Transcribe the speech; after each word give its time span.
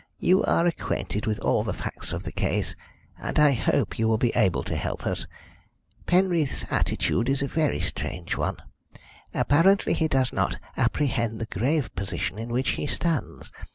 "You 0.17 0.41
are 0.45 0.65
acquainted 0.65 1.27
with 1.27 1.37
all 1.41 1.61
the 1.61 1.75
facts 1.75 2.11
of 2.11 2.23
the 2.23 2.31
case, 2.31 2.75
and 3.21 3.37
I 3.37 3.51
hope 3.51 3.99
you 3.99 4.07
will 4.07 4.17
be 4.17 4.33
able 4.35 4.63
to 4.63 4.75
help 4.75 5.05
us. 5.05 5.27
Penreath's 6.07 6.65
attitude 6.73 7.29
is 7.29 7.43
a 7.43 7.47
very 7.47 7.79
strange 7.79 8.35
one. 8.35 8.57
Apparently 9.31 9.93
he 9.93 10.07
does 10.07 10.33
not 10.33 10.57
apprehend 10.75 11.37
the 11.37 11.45
grave 11.45 11.93
position 11.93 12.39
in 12.39 12.49
which 12.49 12.69
he 12.69 12.87
stands. 12.87 13.51